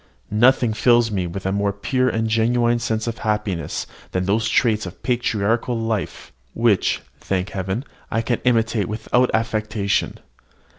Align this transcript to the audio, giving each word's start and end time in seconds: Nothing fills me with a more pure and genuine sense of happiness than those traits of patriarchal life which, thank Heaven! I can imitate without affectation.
Nothing 0.33 0.73
fills 0.73 1.11
me 1.11 1.27
with 1.27 1.45
a 1.45 1.51
more 1.51 1.71
pure 1.71 2.09
and 2.09 2.27
genuine 2.27 2.79
sense 2.79 3.05
of 3.05 3.19
happiness 3.19 3.85
than 4.13 4.25
those 4.25 4.49
traits 4.49 4.87
of 4.87 5.03
patriarchal 5.03 5.77
life 5.79 6.33
which, 6.55 7.03
thank 7.19 7.51
Heaven! 7.51 7.85
I 8.09 8.23
can 8.23 8.41
imitate 8.43 8.87
without 8.87 9.29
affectation. 9.31 10.17